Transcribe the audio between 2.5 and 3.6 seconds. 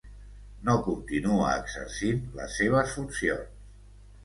seves funcions.